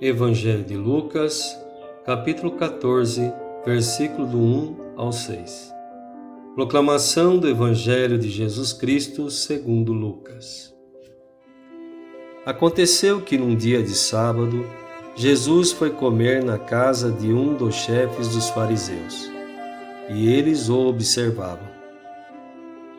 [0.00, 1.58] Evangelho de Lucas,
[2.04, 3.32] capítulo 14,
[3.66, 5.74] versículo do 1 ao 6.
[6.54, 10.72] Proclamação do Evangelho de Jesus Cristo segundo Lucas.
[12.46, 14.64] Aconteceu que num dia de sábado,
[15.16, 19.28] Jesus foi comer na casa de um dos chefes dos fariseus,
[20.08, 21.68] e eles o observavam.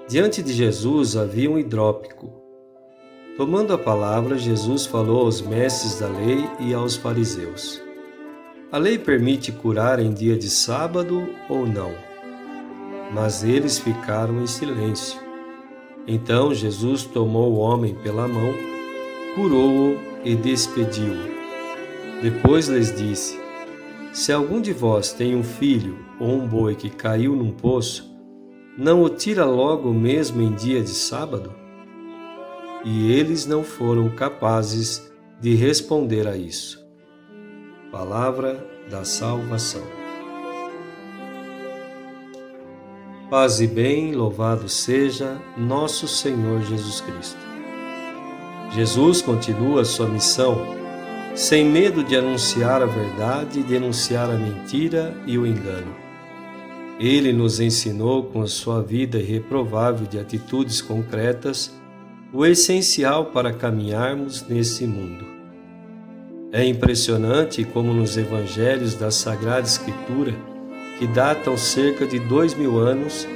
[0.05, 2.38] Diante de Jesus havia um hidrópico.
[3.39, 7.81] Tomando a palavra, Jesus falou aos mestres da lei e aos fariseus:
[8.70, 11.94] A lei permite curar em dia de sábado ou não?
[13.13, 15.17] Mas eles ficaram em silêncio.
[16.05, 18.53] Então Jesus tomou o homem pela mão,
[19.35, 22.21] curou-o e despediu-o.
[22.21, 23.39] Depois lhes disse:
[24.11, 28.13] Se algum de vós tem um filho ou um boi que caiu num poço,
[28.77, 31.59] não o tira logo mesmo em dia de sábado?
[32.83, 36.85] E eles não foram capazes de responder a isso.
[37.91, 39.83] Palavra da salvação.
[43.30, 47.39] Paz e bem, louvado seja nosso Senhor Jesus Cristo.
[48.73, 50.80] Jesus continua sua missão
[51.36, 55.95] sem medo de anunciar a verdade e denunciar a mentira e o engano.
[56.99, 61.73] Ele nos ensinou com a sua vida irreprovável de atitudes concretas
[62.31, 65.25] o essencial para caminharmos nesse mundo.
[66.52, 70.33] É impressionante como nos evangelhos da Sagrada Escritura,
[70.99, 73.27] que datam cerca de dois mil anos,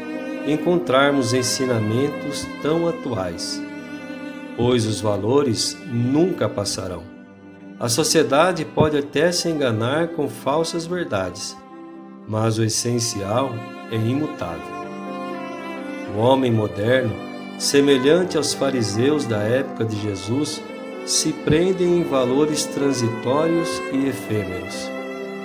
[0.48, 3.62] encontrarmos ensinamentos tão atuais,
[4.56, 7.04] pois os valores nunca passarão.
[7.80, 11.58] A sociedade pode até se enganar com falsas verdades,
[12.28, 13.54] mas o essencial
[13.92, 14.74] é imutável.
[16.16, 20.62] O homem moderno, semelhante aos fariseus da época de Jesus,
[21.06, 24.90] se prende em valores transitórios e efêmeros.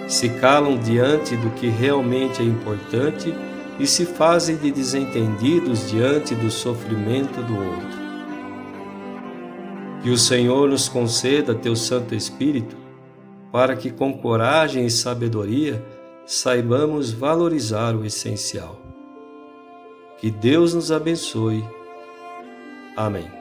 [0.07, 3.35] Se calam diante do que realmente é importante
[3.79, 7.99] e se fazem de desentendidos diante do sofrimento do outro.
[10.03, 12.77] Que o Senhor nos conceda teu Santo Espírito,
[13.53, 15.85] para que com coragem e sabedoria
[16.25, 18.81] saibamos valorizar o essencial.
[20.19, 21.65] Que Deus nos abençoe.
[22.99, 23.38] Amém.